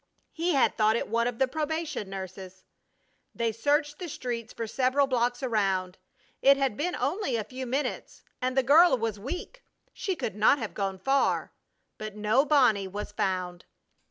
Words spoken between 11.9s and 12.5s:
But no